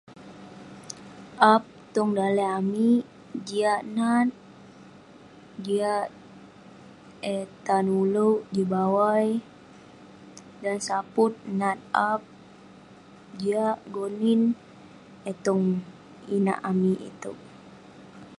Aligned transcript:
Aap 1.51 1.63
tong 1.93 2.11
daleh 2.17 2.49
amik, 2.59 3.03
jiak 3.47 3.81
nat. 3.95 4.27
Jiak 5.65 6.07
eh 7.33 7.45
tan 7.65 7.85
ulouk, 8.01 8.39
jin 8.53 8.67
bawai. 8.73 9.27
Dan 10.63 10.77
saput, 10.87 11.33
nat 11.59 11.77
aap, 12.09 12.21
jiak, 13.39 13.77
gonin. 13.95 14.41
Eh 15.29 15.37
tong 15.45 15.65
inak 16.35 16.59
amik 16.69 16.99
itouk. 17.09 17.39